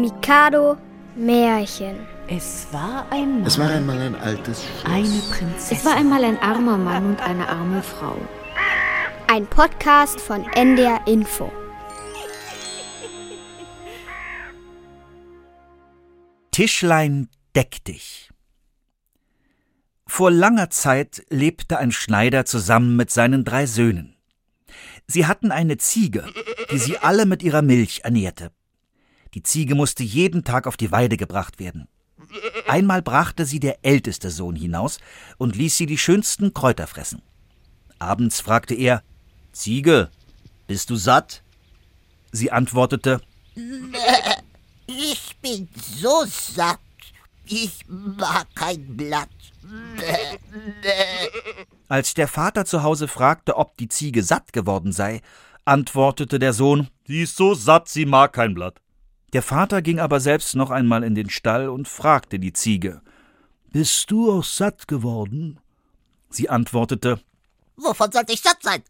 [0.00, 0.76] Mikado
[1.16, 2.06] Märchen.
[2.28, 3.48] Es war einmal.
[3.48, 4.84] Es war einmal ein altes Schloss.
[4.84, 5.76] Eine Prinzessin.
[5.76, 8.16] Es war einmal ein armer Mann und eine arme Frau.
[9.26, 11.50] Ein Podcast von NDR Info.
[16.52, 18.30] Tischlein deck dich.
[20.06, 24.14] Vor langer Zeit lebte ein Schneider zusammen mit seinen drei Söhnen.
[25.08, 26.24] Sie hatten eine Ziege,
[26.70, 28.52] die sie alle mit ihrer Milch ernährte.
[29.34, 31.88] Die Ziege musste jeden Tag auf die Weide gebracht werden.
[32.66, 34.98] Einmal brachte sie der älteste Sohn hinaus
[35.38, 37.22] und ließ sie die schönsten Kräuter fressen.
[37.98, 39.02] Abends fragte er
[39.52, 40.10] Ziege,
[40.66, 41.42] bist du satt?
[42.30, 43.20] Sie antwortete
[44.86, 46.78] Ich bin so satt.
[47.46, 49.30] Ich mag kein Blatt.
[51.88, 55.22] Als der Vater zu Hause fragte, ob die Ziege satt geworden sei,
[55.64, 58.82] antwortete der Sohn Sie ist so satt, sie mag kein Blatt.
[59.32, 63.02] Der Vater ging aber selbst noch einmal in den Stall und fragte die Ziege
[63.70, 65.60] Bist du auch satt geworden?
[66.30, 67.20] Sie antwortete
[67.76, 68.82] Wovon sollte ich satt sein?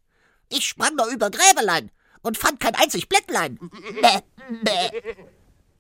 [0.49, 1.91] Ich sprang nur über Gräbelein
[2.23, 3.59] und fand kein einzig Blättlein.
[4.01, 4.21] Bäh,
[4.63, 5.17] bäh.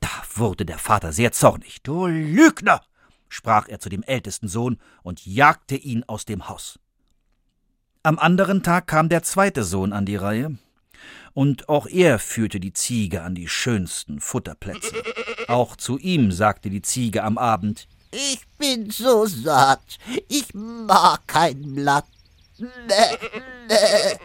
[0.00, 1.82] Da wurde der Vater sehr zornig.
[1.82, 2.82] Du Lügner!
[3.28, 6.78] sprach er zu dem ältesten Sohn und jagte ihn aus dem Haus.
[8.02, 10.56] Am anderen Tag kam der zweite Sohn an die Reihe,
[11.34, 14.94] und auch er führte die Ziege an die schönsten Futterplätze.
[15.48, 19.98] Auch zu ihm sagte die Ziege am Abend Ich bin so satt.
[20.28, 22.06] Ich mag kein Blatt.
[22.58, 23.16] Bäh,
[23.68, 24.18] bäh.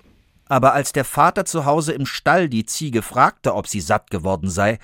[0.46, 4.50] Aber als der Vater zu Hause im Stall die Ziege fragte, ob sie satt geworden
[4.50, 4.80] sei,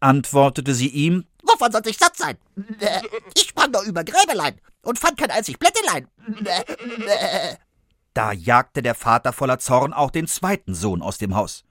[0.00, 2.36] antwortete sie ihm Wovon sollte ich satt sein?
[2.54, 3.00] Bäh.
[3.34, 6.06] Ich sprang nur über Gräbelein und fand kein einzig Blättelein.
[8.14, 11.64] Da jagte der Vater voller Zorn auch den zweiten Sohn aus dem Haus.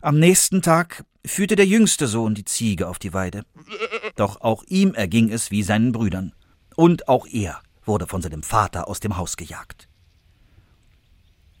[0.00, 3.44] Am nächsten Tag führte der jüngste Sohn die Ziege auf die Weide.
[4.16, 6.32] Doch auch ihm erging es wie seinen Brüdern.
[6.76, 9.88] Und auch er wurde von seinem Vater aus dem Haus gejagt.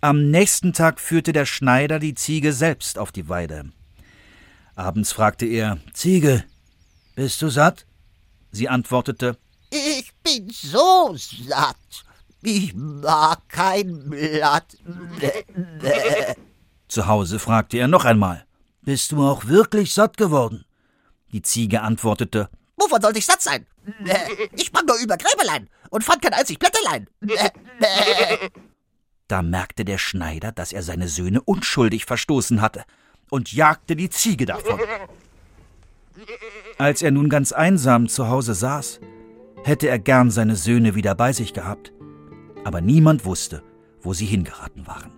[0.00, 3.72] Am nächsten Tag führte der Schneider die Ziege selbst auf die Weide.
[4.76, 6.44] Abends fragte er Ziege,
[7.16, 7.84] bist du satt?
[8.52, 9.36] Sie antwortete
[9.70, 12.04] Ich bin so satt.
[12.42, 14.76] Ich mag kein Blatt.
[16.88, 18.46] Zu Hause fragte er noch einmal
[18.82, 20.64] Bist du auch wirklich satt geworden?
[21.32, 23.66] Die Ziege antwortete Wovon sollte ich satt sein?
[24.52, 27.08] Ich sprang nur über Gräbelein und fand kein einzig Blättelein.
[29.26, 32.84] Da merkte der Schneider, dass er seine Söhne unschuldig verstoßen hatte
[33.30, 34.80] und jagte die Ziege davon.
[36.78, 39.00] Als er nun ganz einsam zu Hause saß,
[39.64, 41.92] hätte er gern seine Söhne wieder bei sich gehabt,
[42.68, 43.62] aber niemand wusste,
[44.02, 45.10] wo sie hingeraten waren.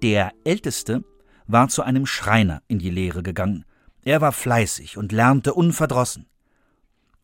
[0.00, 1.04] Der Älteste
[1.46, 3.66] war zu einem Schreiner in die Lehre gegangen.
[4.02, 6.30] Er war fleißig und lernte unverdrossen.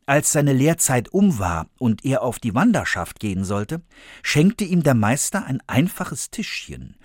[0.04, 3.80] Als seine Lehrzeit um war und er auf die Wanderschaft gehen sollte,
[4.22, 6.96] schenkte ihm der Meister ein einfaches Tischchen.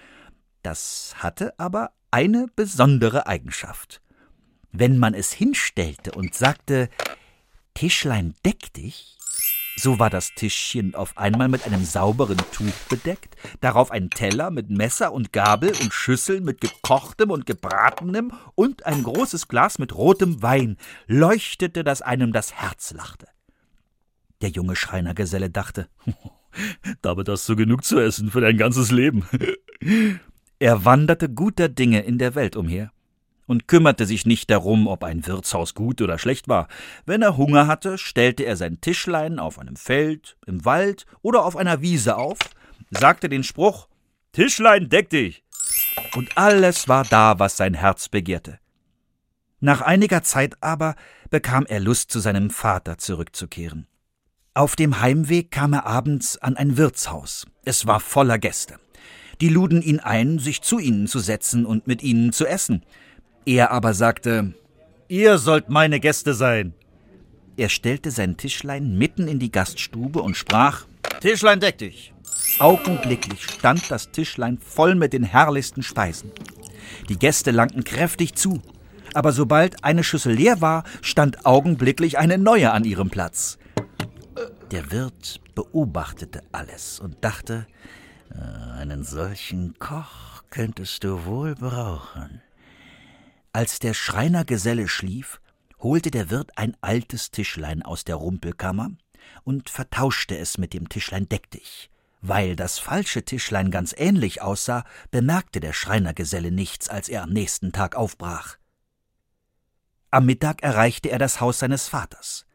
[0.63, 4.01] Das hatte aber eine besondere Eigenschaft.
[4.73, 6.89] Wenn man es hinstellte und sagte
[7.73, 9.16] Tischlein deck dich,
[9.77, 14.69] so war das Tischchen auf einmal mit einem sauberen Tuch bedeckt, darauf ein Teller mit
[14.69, 20.41] Messer und Gabel und Schüsseln mit gekochtem und gebratenem und ein großes Glas mit rotem
[20.41, 20.77] Wein
[21.07, 23.27] leuchtete, dass einem das Herz lachte.
[24.41, 25.87] Der junge Schreinergeselle dachte,
[27.01, 29.27] Damit hast du genug zu essen für dein ganzes Leben.
[30.59, 32.91] er wanderte guter Dinge in der Welt umher
[33.47, 36.67] und kümmerte sich nicht darum, ob ein Wirtshaus gut oder schlecht war.
[37.05, 41.55] Wenn er Hunger hatte, stellte er sein Tischlein auf einem Feld, im Wald oder auf
[41.55, 42.37] einer Wiese auf,
[42.91, 43.87] sagte den Spruch
[44.33, 45.43] Tischlein, deck dich!
[46.15, 48.59] und alles war da, was sein Herz begehrte.
[49.59, 50.95] Nach einiger Zeit aber
[51.29, 53.87] bekam er Lust, zu seinem Vater zurückzukehren.
[54.53, 57.45] Auf dem Heimweg kam er abends an ein Wirtshaus.
[57.65, 58.79] Es war voller Gäste.
[59.41, 62.83] Die luden ihn ein, sich zu ihnen zu setzen und mit ihnen zu essen.
[63.47, 64.53] Er aber sagte,
[65.07, 66.73] Ihr sollt meine Gäste sein.
[67.55, 70.85] er stellte sein Tischlein mitten in die Gaststube und sprach,
[71.21, 72.13] Tischlein, deck dich!
[72.59, 76.31] Augenblicklich stand das Tischlein voll mit den herrlichsten Speisen.
[77.07, 78.61] Die Gäste langten kräftig zu,
[79.13, 83.57] aber sobald eine Schüssel leer war, stand augenblicklich eine neue an ihrem Platz.
[84.71, 87.65] Der Wirt beobachtete alles und dachte,
[88.29, 92.41] "Äh, einen solchen Koch könntest du wohl brauchen.
[93.57, 95.41] Als der Schreinergeselle schlief,
[95.79, 98.91] holte der Wirt ein altes Tischlein aus der Rumpelkammer
[99.43, 101.89] und vertauschte es mit dem Tischlein deck dich.
[102.21, 107.71] Weil das falsche Tischlein ganz ähnlich aussah, bemerkte der Schreinergeselle nichts, als er am nächsten
[107.71, 108.57] Tag aufbrach.
[110.11, 112.45] Am Mittag erreichte er das Haus seines Vaters.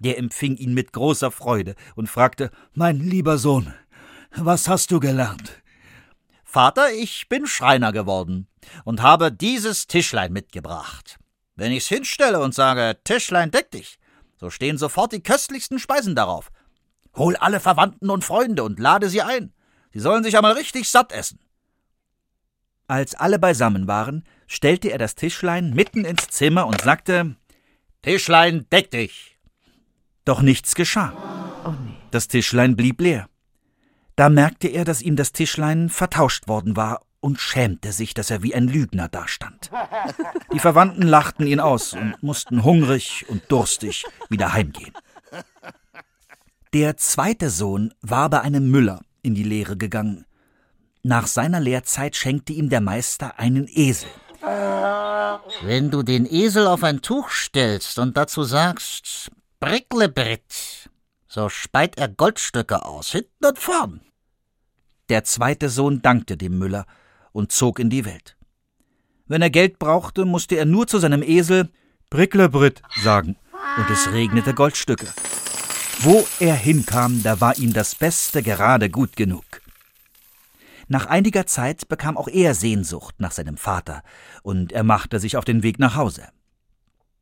[0.00, 3.72] Der empfing ihn mit großer Freude und fragte Mein lieber Sohn,
[4.34, 5.61] was hast du gelernt?
[6.52, 8.46] Vater, ich bin Schreiner geworden
[8.84, 11.18] und habe dieses Tischlein mitgebracht.
[11.56, 13.98] Wenn ich's hinstelle und sage, Tischlein deck dich,
[14.36, 16.52] so stehen sofort die köstlichsten Speisen darauf.
[17.16, 19.54] Hol alle Verwandten und Freunde und lade sie ein.
[19.94, 21.40] Sie sollen sich einmal richtig satt essen.
[22.86, 27.34] Als alle beisammen waren, stellte er das Tischlein mitten ins Zimmer und sagte
[28.02, 29.38] Tischlein, deck dich.
[30.26, 31.14] Doch nichts geschah.
[31.64, 31.94] Oh nee.
[32.10, 33.30] Das Tischlein blieb leer.
[34.16, 38.42] Da merkte er, dass ihm das Tischlein vertauscht worden war und schämte sich, dass er
[38.42, 39.70] wie ein Lügner dastand.
[40.52, 44.92] Die Verwandten lachten ihn aus und mussten hungrig und durstig wieder heimgehen.
[46.72, 50.24] Der zweite Sohn war bei einem Müller in die Lehre gegangen.
[51.02, 54.08] Nach seiner Lehrzeit schenkte ihm der Meister einen Esel.
[55.62, 59.30] Wenn du den Esel auf ein Tuch stellst und dazu sagst,
[59.60, 60.90] Bricklebrit,
[61.32, 64.02] so speit er Goldstücke aus, hinten und vorn.
[65.08, 66.84] Der zweite Sohn dankte dem Müller
[67.32, 68.36] und zog in die Welt.
[69.26, 71.70] Wenn er Geld brauchte, musste er nur zu seinem Esel
[72.10, 73.36] Bricklebrit sagen,
[73.78, 75.08] und es regnete Goldstücke.
[76.00, 79.44] Wo er hinkam, da war ihm das Beste gerade gut genug.
[80.88, 84.02] Nach einiger Zeit bekam auch er Sehnsucht nach seinem Vater,
[84.42, 86.28] und er machte sich auf den Weg nach Hause.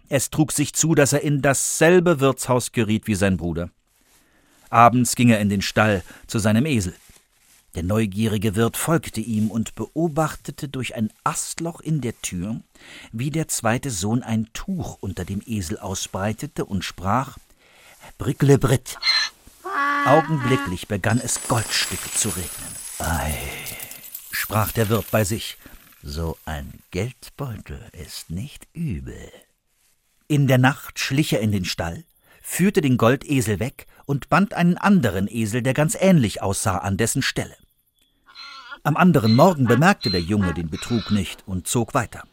[0.08, 3.70] Es trug sich zu, dass er in dasselbe Wirtshaus geriet wie sein Bruder.
[4.70, 6.94] Abends ging er in den Stall zu seinem Esel.
[7.74, 12.60] Der neugierige Wirt folgte ihm und beobachtete durch ein Astloch in der Tür,
[13.12, 17.38] wie der zweite Sohn ein Tuch unter dem Esel ausbreitete und sprach
[18.18, 18.98] Bricklebrit.
[20.04, 22.74] Augenblicklich begann es Goldstücke zu regnen.
[22.98, 23.38] Ei,
[24.30, 25.56] sprach der Wirt bei sich,
[26.02, 29.30] so ein Geldbeutel ist nicht übel.
[30.26, 32.04] In der Nacht schlich er in den Stall,
[32.40, 37.22] führte den Goldesel weg und band einen anderen Esel, der ganz ähnlich aussah, an dessen
[37.22, 37.56] Stelle.
[38.82, 42.24] Am anderen Morgen bemerkte der Junge den Betrug nicht und zog weiter.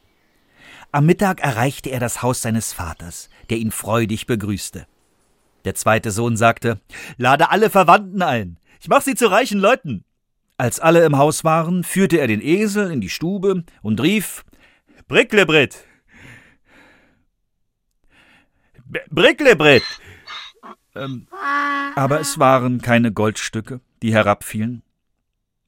[0.92, 4.88] Am Mittag erreichte er das Haus seines Vaters, der ihn freudig begrüßte.
[5.66, 6.80] Der zweite Sohn sagte
[7.18, 8.58] Lade alle Verwandten ein.
[8.80, 10.06] Ich mach sie zu reichen Leuten.
[10.58, 14.46] Als alle im Haus waren, führte er den Esel in die Stube und rief
[15.08, 15.84] Bricklebrit.
[19.10, 19.84] Bricklebrit.
[20.96, 21.28] Ähm,
[21.96, 24.84] aber es waren keine Goldstücke, die herabfielen.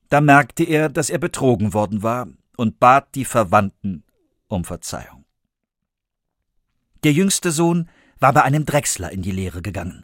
[0.09, 2.27] Da merkte er, dass er betrogen worden war
[2.57, 4.03] und bat die Verwandten
[4.47, 5.25] um Verzeihung.
[7.03, 7.89] Der jüngste Sohn
[8.19, 10.03] war bei einem Drechsler in die Lehre gegangen.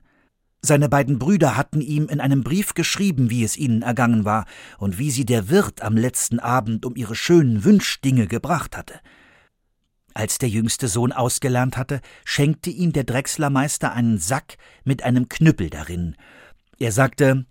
[0.61, 4.45] Seine beiden Brüder hatten ihm in einem Brief geschrieben, wie es ihnen ergangen war
[4.79, 8.99] und wie sie der Wirt am letzten Abend um ihre schönen Wünschdinge gebracht hatte.
[10.17, 15.69] Als der jüngste Sohn ausgelernt hatte, schenkte ihm der Drechslermeister einen Sack mit einem Knüppel
[15.69, 16.15] darin.
[16.79, 17.45] Er sagte,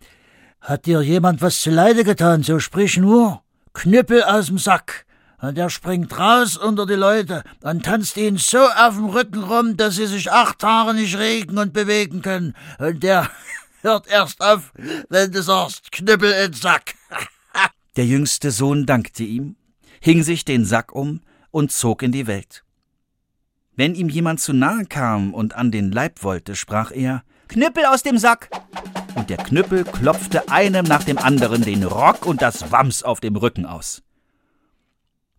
[0.62, 3.42] Hat dir jemand was zuleide getan, so sprich nur.
[3.74, 5.04] Knüppel aus dem Sack.
[5.42, 9.76] Und er springt raus unter die Leute und tanzt ihnen so auf dem Rücken rum,
[9.76, 12.54] dass sie sich acht Tage nicht regen und bewegen können.
[12.78, 13.28] Und der
[13.82, 14.72] hört erst auf,
[15.10, 16.94] wenn du sagst, Knüppel in Sack.
[17.96, 19.56] der jüngste Sohn dankte ihm,
[20.00, 21.20] hing sich den Sack um
[21.54, 22.64] und zog in die Welt.
[23.76, 28.02] Wenn ihm jemand zu nahe kam und an den Leib wollte, sprach er Knüppel aus
[28.02, 28.50] dem Sack.
[29.14, 33.36] Und der Knüppel klopfte einem nach dem anderen den Rock und das Wams auf dem
[33.36, 34.02] Rücken aus.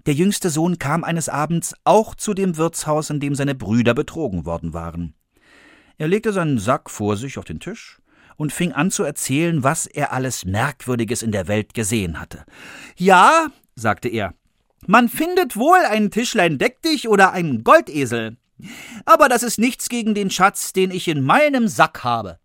[0.05, 4.45] Der jüngste Sohn kam eines Abends auch zu dem Wirtshaus, in dem seine Brüder betrogen
[4.45, 5.15] worden waren.
[5.97, 7.99] Er legte seinen Sack vor sich auf den Tisch
[8.37, 12.45] und fing an zu erzählen, was er alles Merkwürdiges in der Welt gesehen hatte.
[12.95, 14.33] Ja, sagte er,
[14.87, 18.37] man findet wohl ein Tischlein deck dich oder einen Goldesel.
[19.05, 22.39] Aber das ist nichts gegen den Schatz, den ich in meinem Sack habe.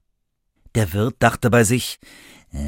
[0.74, 1.98] Der Wirt dachte bei sich,
[2.52, 2.58] äh,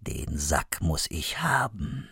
[0.00, 2.08] den Sack muss ich haben.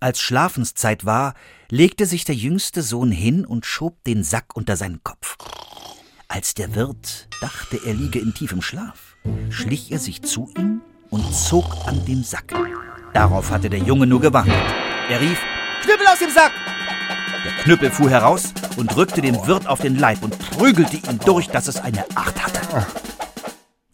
[0.00, 1.34] Als Schlafenszeit war,
[1.70, 5.36] legte sich der jüngste Sohn hin und schob den Sack unter seinen Kopf.
[6.28, 9.16] Als der Wirt dachte, er liege in tiefem Schlaf,
[9.50, 12.52] schlich er sich zu ihm und zog an dem Sack.
[13.12, 14.81] Darauf hatte der Junge nur gewartet.
[15.08, 15.38] Er rief,
[15.82, 16.52] Knüppel aus dem Sack!
[17.44, 21.48] Der Knüppel fuhr heraus und drückte dem Wirt auf den Leib und prügelte ihn durch,
[21.48, 22.86] dass es eine Acht hatte.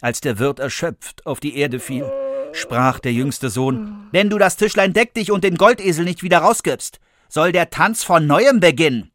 [0.01, 2.05] Als der Wirt erschöpft auf die Erde fiel,
[2.53, 6.39] sprach der jüngste Sohn, wenn du das Tischlein deck dich und den Goldesel nicht wieder
[6.39, 9.11] rausgibst, soll der Tanz von neuem beginnen.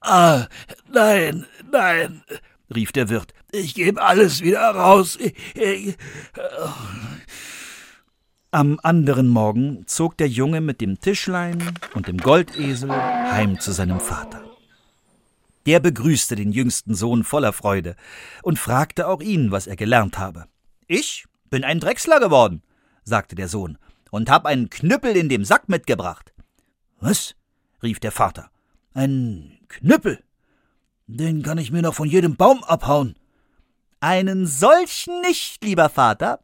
[0.00, 0.46] Ah,
[0.92, 2.22] nein, nein,
[2.74, 5.16] rief der Wirt, ich gebe alles wieder raus.
[5.20, 5.96] Ich, ich,
[6.36, 6.70] oh.
[8.52, 14.00] Am anderen Morgen zog der Junge mit dem Tischlein und dem Goldesel heim zu seinem
[14.00, 14.42] Vater.
[15.66, 17.94] Der begrüßte den jüngsten Sohn voller Freude
[18.42, 20.46] und fragte auch ihn, was er gelernt habe.
[20.88, 22.64] Ich bin ein Drechsler geworden,
[23.04, 23.78] sagte der Sohn,
[24.10, 26.34] und hab einen Knüppel in dem Sack mitgebracht.
[26.98, 27.36] Was?
[27.84, 28.50] rief der Vater.
[28.94, 30.24] Ein Knüppel?
[31.06, 33.14] Den kann ich mir noch von jedem Baum abhauen.
[34.00, 36.40] Einen solchen nicht, lieber Vater.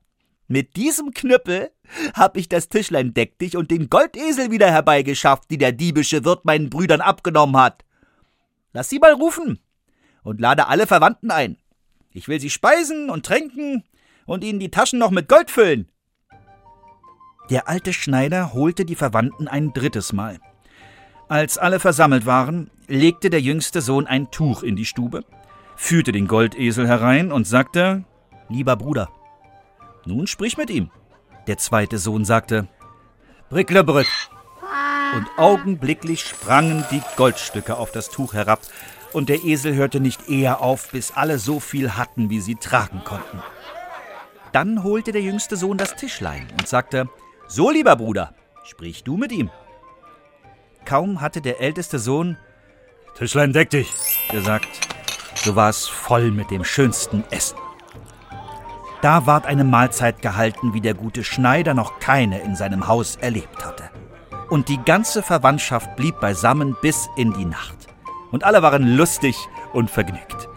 [0.48, 1.70] Mit diesem Knüppel
[2.14, 6.44] hab ich das Tischlein deck dich und den Goldesel wieder herbeigeschafft, die der diebische Wirt
[6.44, 7.84] meinen Brüdern abgenommen hat.
[8.72, 9.58] Lass sie mal rufen
[10.22, 11.56] und lade alle Verwandten ein.
[12.12, 13.84] Ich will sie speisen und tränken
[14.24, 15.88] und ihnen die Taschen noch mit Gold füllen.
[17.50, 20.38] Der alte Schneider holte die Verwandten ein drittes Mal.
[21.28, 25.24] Als alle versammelt waren, legte der jüngste Sohn ein Tuch in die Stube,
[25.76, 28.04] führte den Goldesel herein und sagte
[28.48, 29.10] Lieber Bruder,
[30.06, 30.90] nun sprich mit ihm.
[31.46, 32.68] Der zweite Sohn sagte
[33.50, 34.06] Bricklebrück.
[35.14, 38.60] Und augenblicklich sprangen die Goldstücke auf das Tuch herab,
[39.12, 43.02] und der Esel hörte nicht eher auf, bis alle so viel hatten, wie sie tragen
[43.04, 43.42] konnten.
[44.52, 47.08] Dann holte der jüngste Sohn das Tischlein und sagte
[47.46, 48.34] So, lieber Bruder,
[48.64, 49.50] sprich du mit ihm.
[50.84, 52.36] Kaum hatte der älteste Sohn
[53.16, 53.90] Tischlein, deck dich,
[54.30, 54.68] gesagt,
[55.34, 57.56] so war es voll mit dem schönsten Essen.
[59.06, 63.64] Da ward eine Mahlzeit gehalten, wie der gute Schneider noch keine in seinem Haus erlebt
[63.64, 63.84] hatte.
[64.50, 67.76] Und die ganze Verwandtschaft blieb beisammen bis in die Nacht.
[68.32, 69.36] Und alle waren lustig
[69.72, 70.48] und vergnügt.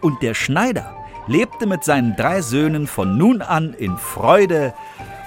[0.00, 0.96] Und der Schneider
[1.28, 4.74] lebte mit seinen drei Söhnen von nun an in Freude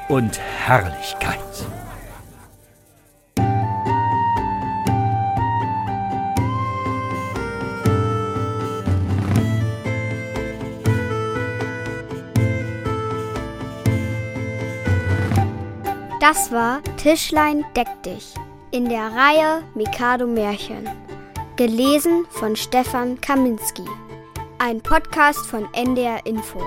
[0.09, 1.39] und Herrlichkeit.
[16.27, 18.33] Das war Tischlein deck dich
[18.71, 20.89] in der Reihe Mikado Märchen.
[21.55, 23.85] Gelesen von Stefan Kaminski.
[24.57, 26.63] Ein Podcast von NDR Info.